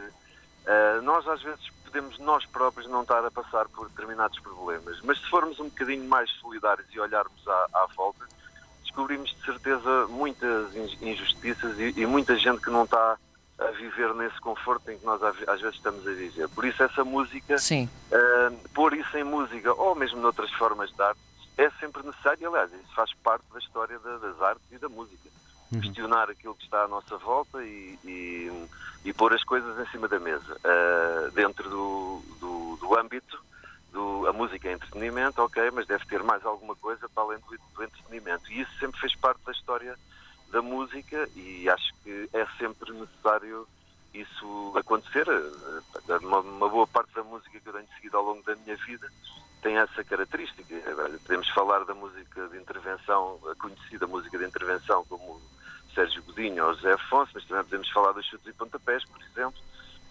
uh, 0.65 1.01
nós 1.03 1.27
às 1.27 1.41
vezes 1.41 1.69
podemos 1.85 2.17
nós 2.19 2.45
próprios 2.47 2.89
não 2.89 3.03
estar 3.03 3.23
a 3.23 3.29
passar 3.29 3.67
por 3.69 3.87
determinados 3.89 4.39
problemas, 4.39 4.99
mas 5.03 5.19
se 5.19 5.29
formos 5.29 5.59
um 5.59 5.65
bocadinho 5.65 6.03
mais 6.09 6.29
solidários 6.41 6.87
e 6.91 6.99
olharmos 6.99 7.47
à, 7.47 7.67
à 7.75 7.87
volta, 7.95 8.25
descobrimos 8.81 9.29
de 9.29 9.45
certeza 9.45 10.07
muitas 10.07 10.75
injustiças 11.01 11.77
e, 11.77 12.01
e 12.01 12.05
muita 12.05 12.35
gente 12.37 12.61
que 12.61 12.71
não 12.71 12.85
está 12.85 13.17
a 13.59 13.71
viver 13.71 14.13
nesse 14.15 14.39
conforto 14.39 14.89
em 14.89 14.97
que 14.97 15.05
nós 15.05 15.21
às 15.21 15.61
vezes 15.61 15.75
estamos 15.75 16.05
a 16.07 16.11
viver. 16.11 16.49
Por 16.49 16.65
isso 16.65 16.81
essa 16.83 17.03
música, 17.03 17.57
uh, 17.85 18.69
pôr 18.69 18.93
isso 18.93 19.17
em 19.17 19.23
música 19.23 19.73
ou 19.73 19.95
mesmo 19.95 20.19
noutras 20.19 20.51
formas 20.53 20.91
de 20.91 21.01
arte, 21.01 21.19
é 21.57 21.69
sempre 21.79 22.03
necessário. 22.03 22.49
Aliás, 22.49 22.71
isso 22.73 22.93
faz 22.95 23.13
parte 23.23 23.45
da 23.53 23.59
história 23.59 23.99
da, 23.99 24.17
das 24.17 24.41
artes 24.41 24.65
e 24.71 24.77
da 24.77 24.89
música. 24.89 25.29
Uhum. 25.71 25.81
Questionar 25.81 26.29
aquilo 26.29 26.55
que 26.55 26.63
está 26.63 26.83
à 26.83 26.87
nossa 26.87 27.17
volta 27.17 27.63
e, 27.63 27.97
e, 28.03 28.67
e 29.05 29.13
pôr 29.13 29.33
as 29.33 29.43
coisas 29.43 29.79
em 29.79 29.91
cima 29.91 30.07
da 30.07 30.19
mesa. 30.19 30.57
Uh, 30.57 31.31
dentro 31.31 31.69
do, 31.69 32.21
do, 32.39 32.77
do 32.77 32.99
âmbito 32.99 33.41
do, 33.91 34.27
a 34.27 34.33
música 34.33 34.67
é 34.67 34.73
entretenimento, 34.73 35.41
ok, 35.41 35.69
mas 35.71 35.85
deve 35.85 36.05
ter 36.05 36.23
mais 36.23 36.43
alguma 36.45 36.75
coisa 36.75 37.07
para 37.07 37.23
além 37.23 37.39
do, 37.39 37.57
do 37.75 37.83
entretenimento. 37.83 38.51
E 38.51 38.61
isso 38.61 38.71
sempre 38.79 38.99
fez 38.99 39.15
parte 39.15 39.39
da 39.45 39.51
história 39.51 39.97
da 40.53 40.61
música 40.61 41.27
e 41.35 41.67
acho 41.67 41.93
que 42.03 42.29
é 42.31 42.45
sempre 42.59 42.93
necessário 42.93 43.67
isso 44.13 44.73
acontecer. 44.77 45.25
Uma, 46.21 46.39
uma, 46.39 46.69
boa 46.69 46.85
parte 46.85 47.11
da 47.15 47.23
música 47.23 47.59
que 47.59 47.67
eu 47.67 47.73
tenho 47.73 47.87
seguido 47.95 48.17
ao 48.17 48.23
longo 48.23 48.43
da 48.43 48.55
minha 48.57 48.75
vida 48.77 49.11
tem 49.63 49.77
essa 49.77 50.03
característica. 50.03 50.63
Podemos 51.23 51.49
falar 51.49 51.83
da 51.85 51.95
música 51.95 52.47
de 52.49 52.57
intervenção, 52.57 53.39
a 53.49 53.55
conhecida 53.55 54.05
música 54.05 54.37
de 54.37 54.45
intervenção 54.45 55.03
como 55.05 55.41
Sérgio 55.95 56.21
Godinho 56.23 56.67
ou 56.67 56.75
José 56.75 56.93
Afonso, 56.93 57.31
mas 57.33 57.45
também 57.45 57.63
podemos 57.63 57.89
falar 57.89 58.11
dos 58.11 58.25
chutes 58.27 58.47
e 58.47 58.53
pontapés, 58.53 59.03
por 59.05 59.21
exemplo, 59.23 59.59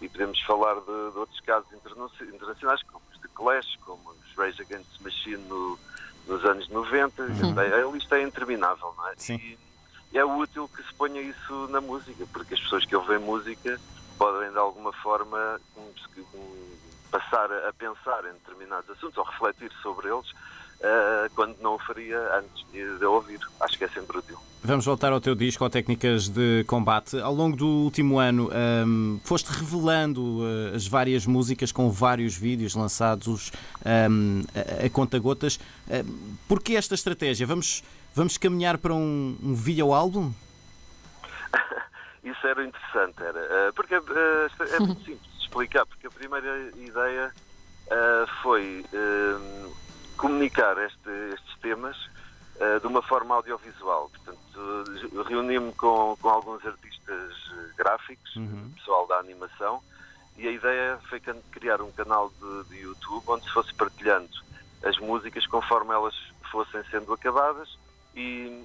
e 0.01 0.09
podemos 0.09 0.41
falar 0.41 0.75
de, 0.75 1.11
de 1.11 1.17
outros 1.17 1.39
casos 1.41 1.71
internacionais, 1.71 2.83
como 2.83 3.01
os 3.13 3.21
de 3.21 3.27
Clash, 3.29 3.77
como 3.85 4.09
os 4.09 4.35
Rage 4.35 4.61
Against 4.61 4.97
the 4.97 5.03
Machine 5.03 5.43
no, 5.47 5.79
nos 6.27 6.43
anos 6.43 6.67
90. 6.67 7.23
Uhum. 7.23 7.29
A 7.59 7.91
lista 7.93 8.17
é 8.17 8.23
interminável, 8.23 8.93
não 8.97 9.07
é? 9.07 9.13
Sim. 9.15 9.35
E, 9.35 9.53
e 9.53 9.72
é 10.13 10.25
útil 10.25 10.69
que 10.69 10.83
se 10.83 10.93
ponha 10.93 11.21
isso 11.21 11.67
na 11.69 11.81
música, 11.81 12.25
porque 12.31 12.53
as 12.53 12.59
pessoas 12.59 12.85
que 12.85 12.95
ouvem 12.95 13.19
música 13.19 13.79
podem 14.17 14.51
de 14.51 14.57
alguma 14.57 14.93
forma 14.93 15.59
passar 17.11 17.51
a 17.51 17.73
pensar 17.73 18.25
em 18.25 18.33
determinados 18.33 18.89
assuntos 18.89 19.17
ou 19.17 19.23
refletir 19.23 19.71
sobre 19.81 20.09
eles 20.09 20.27
uh, 20.83 21.29
quando 21.35 21.55
não 21.61 21.75
o 21.75 21.79
faria 21.79 22.19
antes 22.37 22.65
de, 22.71 23.05
ouvir. 23.05 23.39
Acho 23.59 23.77
que 23.77 23.85
é 23.85 23.87
sempre 23.87 24.17
útil. 24.17 24.37
Vamos 24.65 24.85
voltar 24.85 25.11
ao 25.11 25.19
teu 25.19 25.35
disco, 25.35 25.63
ao 25.63 25.69
Técnicas 25.69 26.29
de 26.29 26.63
Combate. 26.65 27.19
Ao 27.19 27.33
longo 27.33 27.55
do 27.57 27.67
último 27.67 28.17
ano, 28.17 28.49
um, 28.85 29.19
foste 29.23 29.47
revelando 29.47 30.21
uh, 30.21 30.75
as 30.75 30.87
várias 30.87 31.25
músicas 31.25 31.71
com 31.71 31.89
vários 31.89 32.35
vídeos 32.35 32.73
lançados 32.73 33.51
um, 34.09 34.41
a, 34.55 34.85
a 34.85 34.89
conta-gotas. 34.89 35.57
Uh, 35.87 36.37
Porquê 36.47 36.75
esta 36.75 36.95
estratégia? 36.95 37.45
Vamos, 37.45 37.83
vamos 38.15 38.37
caminhar 38.37 38.77
para 38.77 38.93
um, 38.93 39.37
um 39.43 39.53
vídeo-álbum? 39.53 40.31
Isso 42.23 42.47
era 42.47 42.63
interessante, 42.63 43.21
era. 43.21 43.69
Uh, 43.69 43.73
porque 43.73 43.95
uh, 43.95 44.75
é 44.75 44.79
muito 44.79 45.03
simples 45.03 45.29
de 45.33 45.43
explicar, 45.43 45.85
porque 45.85 46.07
a 46.07 46.11
primeira 46.11 46.71
ideia 46.77 47.33
uh, 47.87 48.27
foi 48.41 48.85
comunicar 50.17 50.77
este, 50.77 51.09
estes 51.33 51.57
temas 51.59 51.97
uh, 52.57 52.79
de 52.79 52.87
uma 52.87 53.01
forma 53.01 53.35
audiovisual. 53.35 54.09
Portanto, 54.09 55.23
reuni-me 55.27 55.73
com, 55.73 56.17
com 56.21 56.29
alguns 56.29 56.65
artistas 56.65 57.33
gráficos, 57.77 58.35
uhum. 58.35 58.71
pessoal 58.75 59.07
da 59.07 59.17
animação, 59.17 59.81
e 60.37 60.47
a 60.47 60.51
ideia 60.51 60.99
foi 61.09 61.19
criar 61.51 61.81
um 61.81 61.91
canal 61.91 62.31
de, 62.39 62.69
de, 62.69 62.81
YouTube 62.81 63.23
onde 63.27 63.45
se 63.45 63.51
fosse 63.51 63.73
partilhando 63.73 64.29
as 64.83 64.97
músicas 64.97 65.45
conforme 65.47 65.93
elas 65.93 66.15
fossem 66.51 66.83
sendo 66.89 67.13
acabadas 67.13 67.77
e 68.15 68.63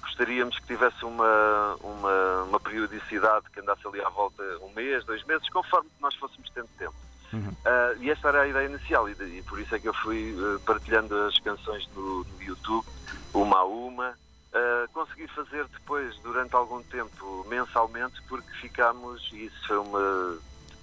gostaríamos 0.00 0.58
que 0.58 0.66
tivesse 0.66 1.04
uma, 1.04 1.76
uma, 1.80 2.42
uma 2.44 2.60
periodicidade 2.60 3.50
que 3.50 3.60
andasse 3.60 3.86
ali 3.86 4.00
à 4.00 4.08
volta 4.08 4.42
um 4.62 4.72
mês, 4.72 5.04
dois 5.04 5.24
meses, 5.24 5.48
conforme 5.50 5.88
nós 6.00 6.14
fôssemos 6.14 6.48
tendo 6.50 6.68
tempo. 6.78 6.94
Uhum. 7.34 7.48
Uh, 7.48 8.02
e 8.02 8.10
esta 8.10 8.28
era 8.28 8.42
a 8.42 8.46
ideia 8.46 8.68
inicial, 8.68 9.08
e, 9.08 9.12
e, 9.12 9.42
por 9.42 9.58
isso 9.58 9.74
é 9.74 9.78
que 9.78 9.88
eu 9.88 9.94
fui 9.94 10.32
uh, 10.34 10.60
partilhando 10.60 11.14
as 11.22 11.38
canções 11.40 11.88
no, 11.94 12.24
no, 12.24 12.42
YouTube, 12.42 12.86
uma 13.32 13.58
a 13.58 13.64
uma. 13.64 14.10
Uh, 14.10 14.88
consegui 14.92 15.26
fazer 15.28 15.66
depois, 15.66 16.16
durante 16.20 16.54
algum 16.54 16.80
tempo, 16.84 17.44
mensalmente, 17.48 18.22
porque 18.28 18.48
ficámos, 18.60 19.28
e 19.32 19.46
isso 19.46 19.66
foi 19.66 19.78
uma. 19.78 20.38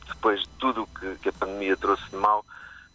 Depois 0.08 0.42
de 0.42 0.50
tudo 0.60 0.88
que, 1.00 1.16
que 1.16 1.30
a 1.30 1.34
pandemia 1.34 1.78
trouxe 1.78 2.04
de 2.10 2.18
mal, 2.18 2.46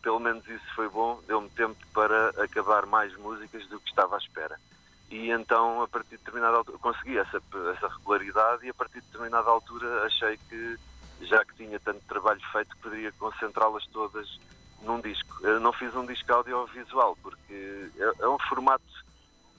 pelo 0.03 0.21
menos 0.21 0.47
isso 0.47 0.75
foi 0.75 0.89
bom, 0.91 1.19
deu-me 1.27 1.49
tempo 1.49 1.77
para 1.95 2.29
acabar 2.45 2.85
mais 2.85 3.17
músicas 3.17 3.67
do 3.69 3.81
que 3.81 3.89
estava 3.89 4.17
à 4.17 4.19
espera. 4.19 4.59
E 5.11 5.31
então, 5.31 5.83
a 5.83 5.89
partir 5.89 6.11
de 6.11 6.17
determinada 6.19 6.59
altura, 6.59 6.79
consegui 6.79 7.17
essa, 7.17 7.41
essa 7.75 7.89
regularidade 7.89 8.67
e 8.67 8.69
a 8.69 8.75
partir 8.75 9.01
de 9.01 9.07
determinada 9.07 9.49
altura 9.49 10.05
achei 10.05 10.37
que 10.49 10.79
já 11.23 11.45
que 11.45 11.55
tinha 11.55 11.79
tanto 11.81 12.01
trabalho 12.07 12.41
feito, 12.53 12.77
poderia 12.79 13.13
concentrá-las 13.13 13.87
todas 13.87 14.39
num 14.83 15.01
disco. 15.01 15.39
Eu 15.43 15.61
não 15.61 15.73
fiz 15.73 15.95
um 15.95 16.07
disco 16.07 16.33
audiovisual, 16.33 17.17
porque 17.23 17.91
é, 17.99 18.25
é 18.25 18.29
um 18.29 18.39
formato 18.39 18.85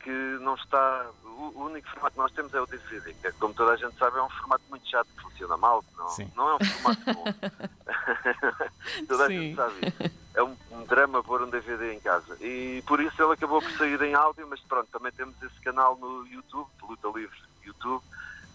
que 0.07 0.37
não 0.41 0.55
está. 0.55 1.09
O 1.23 1.65
único 1.65 1.87
formato 1.89 2.13
que 2.13 2.19
nós 2.19 2.31
temos 2.31 2.53
é 2.53 2.61
o 2.61 2.65
DVD, 2.65 3.13
que, 3.13 3.31
como 3.33 3.53
toda 3.53 3.73
a 3.73 3.75
gente 3.75 3.95
sabe, 3.97 4.17
é 4.17 4.23
um 4.23 4.29
formato 4.29 4.63
muito 4.69 4.89
chato, 4.89 5.07
que 5.15 5.21
funciona 5.21 5.55
mal, 5.57 5.83
não, 5.95 6.15
não 6.35 6.49
é 6.49 6.55
um 6.55 6.65
formato 6.65 7.01
bom. 7.13 7.23
toda 9.07 9.27
Sim. 9.27 9.37
a 9.37 9.41
gente 9.41 9.55
sabe 9.55 9.75
isso. 9.87 10.17
É 10.33 10.43
um, 10.43 10.55
um, 10.71 10.85
drama 10.85 11.23
pôr 11.23 11.41
um 11.41 11.49
DVD 11.49 11.93
em 11.93 11.99
casa. 11.99 12.37
E 12.39 12.81
por 12.87 12.99
isso 12.99 13.21
ele 13.21 13.33
acabou 13.33 13.61
por 13.61 13.71
sair 13.71 14.01
em 14.01 14.13
áudio, 14.13 14.47
mas 14.47 14.59
pronto, 14.61 14.87
também 14.91 15.11
temos 15.11 15.35
esse 15.43 15.59
canal 15.61 15.97
no 15.97 16.25
YouTube, 16.27 16.69
Luta 16.87 17.07
Livre 17.07 17.37
YouTube, 17.63 18.03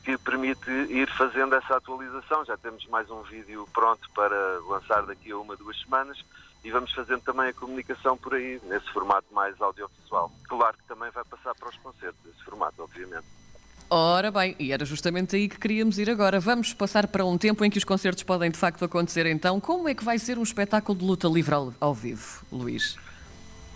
que 0.02 0.18
permite 0.18 0.70
ir 0.70 1.08
fazendo 1.16 1.54
essa 1.54 1.76
atualização. 1.76 2.44
Já 2.44 2.56
temos 2.56 2.86
mais 2.88 3.08
um 3.10 3.22
vídeo 3.22 3.68
pronto 3.72 4.08
para 4.10 4.60
lançar 4.68 5.06
daqui 5.06 5.30
a 5.30 5.38
uma, 5.38 5.56
duas 5.56 5.80
semanas 5.80 6.18
e 6.64 6.70
vamos 6.70 6.92
fazendo 6.92 7.20
também 7.22 7.48
a 7.48 7.52
comunicação 7.52 8.16
por 8.16 8.34
aí, 8.34 8.60
nesse 8.64 8.88
formato 8.92 9.26
mais 9.32 9.60
audiovisual. 9.60 10.30
Claro 10.48 10.76
que 10.76 10.84
também 10.84 11.10
vai 11.10 11.24
passar 11.24 11.54
para 11.54 11.68
os 11.68 11.76
concertos, 11.76 12.20
esse 12.26 12.44
formato, 12.44 12.82
obviamente. 12.82 13.26
Ora 13.90 14.30
bem, 14.30 14.56
e 14.58 14.72
era 14.72 14.84
justamente 14.84 15.36
aí 15.36 15.48
que 15.48 15.58
queríamos 15.58 15.98
ir 15.98 16.08
agora. 16.08 16.40
Vamos 16.40 16.72
passar 16.72 17.06
para 17.06 17.24
um 17.24 17.36
tempo 17.36 17.64
em 17.64 17.70
que 17.70 17.76
os 17.76 17.84
concertos 17.84 18.22
podem 18.22 18.50
de 18.50 18.56
facto 18.56 18.84
acontecer 18.84 19.26
então. 19.26 19.60
Como 19.60 19.88
é 19.88 19.94
que 19.94 20.04
vai 20.04 20.18
ser 20.18 20.38
um 20.38 20.42
espetáculo 20.42 20.98
de 20.98 21.04
luta 21.04 21.28
livre 21.28 21.54
ao, 21.54 21.74
ao 21.78 21.92
vivo, 21.92 22.42
Luís? 22.50 22.96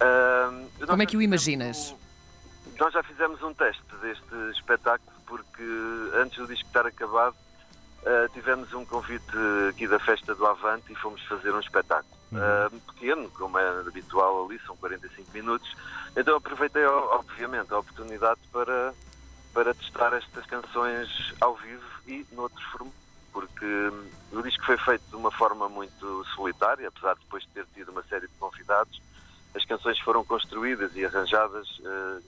Uh, 0.01 0.87
Como 0.87 1.03
é 1.03 1.07
que 1.07 1.17
o 1.17 1.23
imaginas? 1.23 1.91
Um, 1.91 2.79
nós 2.79 2.95
já 2.95 3.03
fizemos 3.03 3.43
um 3.43 3.53
teste 3.53 3.83
deste 4.01 4.35
espetáculo 4.59 5.16
porque 5.27 5.63
antes 6.15 6.39
do 6.39 6.47
disco 6.47 6.67
estar 6.67 6.87
acabado, 6.87 7.35
uh, 8.03 8.33
tivemos 8.33 8.73
um 8.73 8.85
convite 8.85 9.37
aqui 9.69 9.87
da 9.87 9.99
Festa 9.99 10.35
do 10.35 10.47
Avante 10.47 10.93
e 10.93 10.97
fomos 10.97 11.23
fazer 11.25 11.53
um 11.53 11.61
espetáculo. 11.61 12.15
Uhum. 12.33 12.39
Uh, 12.39 12.81
pequeno, 12.93 13.31
como 13.31 13.59
é 13.59 13.69
habitual 13.81 14.47
ali, 14.47 14.59
são 14.67 14.77
45 14.77 15.31
minutos. 15.33 15.71
Então 16.17 16.37
aproveitei, 16.37 16.85
obviamente, 16.85 17.73
a 17.73 17.79
oportunidade 17.79 18.41
para, 18.53 18.95
para 19.53 19.75
testar 19.75 20.13
estas 20.15 20.45
canções 20.47 21.09
ao 21.41 21.55
vivo 21.57 21.85
e 22.07 22.27
noutros 22.33 22.65
formatos 22.65 23.07
porque 23.37 23.67
hum, 23.67 24.11
o 24.33 24.43
disco 24.43 24.65
foi 24.65 24.79
feito 24.79 25.03
de 25.11 25.17
uma 25.17 25.31
forma 25.31 25.69
muito 25.69 26.25
solitária, 26.35 26.89
apesar 26.89 27.13
de 27.17 27.21
depois 27.21 27.45
ter 27.53 27.67
tido 27.75 27.91
uma 27.91 28.03
série 28.05 28.27
de 28.27 28.33
convidados. 28.41 28.99
As 29.55 29.63
canções 29.67 29.99
foram 30.01 30.25
construídas 30.25 30.97
e 30.97 31.05
arranjadas 31.05 31.69
uh, 31.81 32.23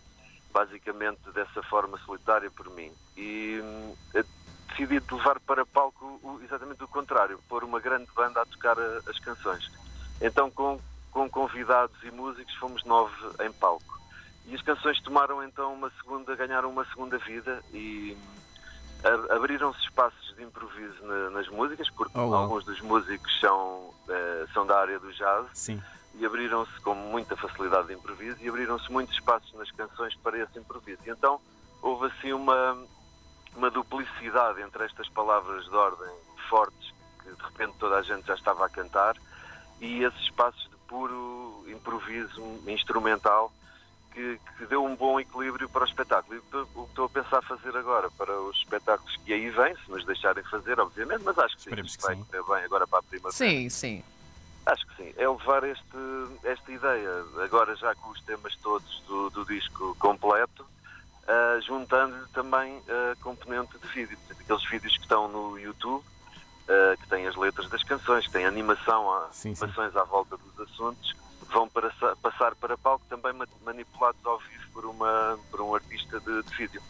basicamente 0.52 1.20
dessa 1.32 1.62
forma 1.64 1.98
solitária 1.98 2.50
por 2.50 2.68
mim. 2.70 2.90
E 3.16 3.60
hum, 3.62 3.94
decidi 4.68 5.02
levar 5.10 5.40
para 5.40 5.66
palco 5.66 6.20
o, 6.22 6.40
exatamente 6.42 6.82
o 6.84 6.88
contrário, 6.88 7.40
pôr 7.48 7.64
uma 7.64 7.80
grande 7.80 8.08
banda 8.14 8.42
a 8.42 8.46
tocar 8.46 8.78
a, 8.78 8.98
as 9.08 9.18
canções. 9.18 9.70
Então, 10.20 10.50
com, 10.50 10.80
com 11.10 11.28
convidados 11.28 11.96
e 12.02 12.10
músicos, 12.10 12.54
fomos 12.56 12.84
nove 12.84 13.14
em 13.40 13.52
palco. 13.52 13.98
E 14.46 14.54
as 14.54 14.62
canções 14.62 15.00
tomaram 15.02 15.42
então 15.42 15.74
uma 15.74 15.90
segunda, 15.90 16.34
ganharam 16.34 16.70
uma 16.70 16.84
segunda 16.86 17.18
vida 17.18 17.62
e 17.72 18.16
hum, 18.16 19.26
abriram-se 19.30 19.80
espaços 19.80 20.34
de 20.36 20.42
improviso 20.42 21.04
na, 21.04 21.30
nas 21.30 21.48
músicas, 21.48 21.90
porque 21.90 22.18
oh, 22.18 22.34
alguns 22.34 22.64
dos 22.64 22.80
músicos 22.80 23.40
são, 23.40 23.92
uh, 24.08 24.52
são 24.52 24.66
da 24.66 24.78
área 24.78 24.98
do 24.98 25.12
jazz. 25.12 25.46
Sim 25.54 25.82
e 26.14 26.26
abriram-se 26.26 26.80
com 26.80 26.94
muita 26.94 27.36
facilidade 27.36 27.88
de 27.88 27.94
improviso 27.94 28.36
e 28.40 28.48
abriram-se 28.48 28.90
muitos 28.90 29.14
espaços 29.14 29.52
nas 29.54 29.70
canções 29.70 30.14
para 30.16 30.38
esse 30.38 30.58
improviso. 30.58 31.00
E 31.06 31.10
então 31.10 31.40
houve 31.82 32.06
assim 32.06 32.32
uma, 32.32 32.76
uma 33.54 33.70
duplicidade 33.70 34.60
entre 34.62 34.84
estas 34.84 35.08
palavras 35.08 35.64
de 35.64 35.74
ordem 35.74 36.14
fortes, 36.48 36.92
que 37.22 37.30
de 37.30 37.42
repente 37.42 37.74
toda 37.78 37.96
a 37.96 38.02
gente 38.02 38.26
já 38.26 38.34
estava 38.34 38.66
a 38.66 38.68
cantar, 38.68 39.16
e 39.80 40.02
esses 40.02 40.20
espaços 40.22 40.62
de 40.68 40.76
puro 40.88 41.64
improviso 41.68 42.42
instrumental 42.66 43.52
que, 44.12 44.40
que, 44.56 44.66
deu 44.66 44.84
um 44.84 44.96
bom 44.96 45.20
equilíbrio 45.20 45.68
para 45.68 45.82
o 45.82 45.86
espetáculo. 45.86 46.34
E 46.34 46.38
o 46.38 46.42
que 46.42 46.80
estou 46.90 47.04
a 47.04 47.08
pensar 47.08 47.42
fazer 47.42 47.76
agora 47.76 48.10
para 48.10 48.32
os 48.40 48.56
espetáculos 48.56 49.16
que 49.24 49.32
aí 49.32 49.48
vêm, 49.50 49.76
se 49.76 49.90
nos 49.90 50.04
deixarem 50.04 50.42
fazer, 50.44 50.80
obviamente, 50.80 51.22
mas 51.22 51.38
acho 51.38 51.56
que 51.56 51.62
sim, 51.62 51.70
que 51.70 52.02
vai 52.02 52.16
correr 52.16 52.42
bem 52.42 52.64
agora 52.64 52.86
para 52.86 52.98
a 52.98 53.02
primavera. 53.02 53.32
Sim, 53.32 53.68
sim. 53.68 54.02
Acho 54.68 54.87
que 54.87 54.96
sim, 54.96 55.14
é 55.16 55.26
levar 55.26 55.64
este, 55.64 55.96
esta 56.44 56.70
ideia, 56.70 57.25
agora 57.42 57.75
já 57.75 57.94
com 57.94 58.10
os 58.10 58.20
temas 58.20 58.54
todos 58.56 59.02
do, 59.06 59.30
do 59.30 59.46
disco 59.46 59.96
completo, 59.98 60.62
uh, 60.62 61.58
juntando-lhe 61.62 62.28
também 62.34 62.82
a 62.87 63.16
componente 63.22 63.78
de 63.78 63.88
vídeo. 63.88 64.18
Aqueles 64.30 64.68
vídeos 64.68 64.94
que 64.94 65.04
estão 65.04 65.26
no 65.26 65.58
YouTube, 65.58 66.04
uh, 66.04 67.00
que 67.00 67.08
têm 67.08 67.26
as 67.26 67.34
letras 67.34 67.70
das 67.70 67.82
canções, 67.82 68.26
que 68.26 68.32
têm 68.32 68.44
animação, 68.44 69.26
sim, 69.30 69.54
animações 69.58 69.92
sim. 69.92 69.98
à 69.98 70.04
volta 70.04 70.37
dos 70.37 70.70
assuntos, 70.70 71.16
vão 71.50 71.66
para, 71.66 71.90
passar 72.20 72.54
para 72.56 72.76
palco 72.76 73.06
também 73.08 73.32
manipulados 73.64 74.20
ao 74.26 74.38
vivo 74.38 74.68
por, 74.75 74.84
uma, 74.84 75.38
por 75.50 75.62
um 75.62 75.75
artista 75.75 76.20
de, 76.20 76.42
de 76.42 76.54
vídeo. 76.54 76.82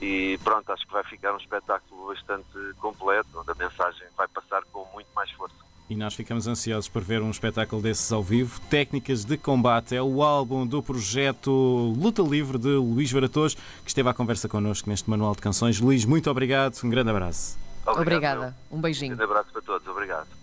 E 0.00 0.38
pronto, 0.42 0.72
acho 0.72 0.86
que 0.86 0.92
vai 0.92 1.04
ficar 1.04 1.34
um 1.34 1.38
espetáculo 1.38 2.06
bastante 2.06 2.74
completo, 2.80 3.28
onde 3.38 3.50
a 3.50 3.54
mensagem 3.54 4.08
vai 4.16 4.26
passar 4.26 4.64
com 4.72 4.86
muito 4.94 5.08
mais 5.14 5.30
força 5.32 5.65
e 5.88 5.96
nós 5.96 6.14
ficamos 6.14 6.46
ansiosos 6.46 6.88
por 6.88 7.02
ver 7.02 7.22
um 7.22 7.30
espetáculo 7.30 7.80
desses 7.80 8.10
ao 8.12 8.22
vivo. 8.22 8.60
Técnicas 8.68 9.24
de 9.24 9.36
Combate 9.36 9.94
é 9.94 10.02
o 10.02 10.22
álbum 10.22 10.66
do 10.66 10.82
projeto 10.82 11.50
Luta 11.96 12.22
Livre 12.22 12.58
de 12.58 12.68
Luís 12.68 13.10
Varatoz, 13.10 13.54
que 13.54 13.88
esteve 13.88 14.08
à 14.08 14.14
conversa 14.14 14.48
connosco 14.48 14.90
neste 14.90 15.08
Manual 15.08 15.34
de 15.34 15.40
Canções. 15.40 15.80
Luís, 15.80 16.04
muito 16.04 16.30
obrigado, 16.30 16.76
um 16.82 16.90
grande 16.90 17.10
abraço. 17.10 17.58
Obrigado, 17.86 18.00
Obrigada, 18.00 18.56
um 18.70 18.80
beijinho. 18.80 19.14
Um 19.14 19.16
grande 19.16 19.30
abraço 19.30 19.52
para 19.52 19.62
todos, 19.62 19.86
obrigado. 19.86 20.36